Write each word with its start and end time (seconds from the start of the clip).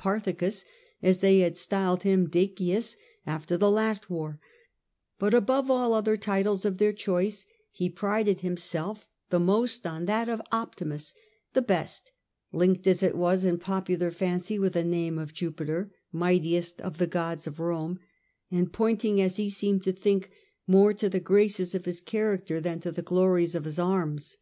Parthicus 0.00 0.64
as 1.02 1.18
they 1.18 1.40
had 1.40 1.58
styled 1.58 2.04
him 2.04 2.26
Dacius 2.26 2.96
after 3.26 3.58
the 3.58 3.70
last 3.70 4.08
war, 4.08 4.40
but 5.18 5.34
above 5.34 5.70
all 5.70 5.92
other 5.92 6.16
titles 6.16 6.64
of 6.64 6.78
their 6.78 6.94
choice 6.94 7.44
he 7.70 7.90
prided 7.90 8.40
himself 8.40 9.04
the 9.28 9.38
most 9.38 9.86
on 9.86 10.06
that 10.06 10.26
of 10.30 10.40
Optimus 10.50 11.14
(the 11.52 11.60
Best), 11.60 12.12
linked 12.50 12.86
as 12.86 13.02
it 13.02 13.14
was 13.14 13.44
in 13.44 13.58
popular 13.58 14.10
fancy 14.10 14.58
with 14.58 14.72
the 14.72 14.84
name 14.84 15.18
of 15.18 15.34
Jupiter, 15.34 15.92
mightiest 16.10 16.80
of 16.80 16.96
the 16.96 17.06
gods 17.06 17.46
of 17.46 17.60
Rome, 17.60 17.98
and 18.50 18.72
pointing 18.72 19.20
as 19.20 19.36
he 19.36 19.50
seemed 19.50 19.84
to 19.84 19.92
think 19.92 20.30
more 20.66 20.94
to 20.94 21.10
the 21.10 21.20
graces 21.20 21.74
of 21.74 21.84
his 21.84 22.00
character 22.00 22.58
than 22.58 22.80
to 22.80 22.90
the 22.90 23.02
glories 23.02 23.54
of 23.54 23.64
his 23.66 23.78
arms. 23.78 24.38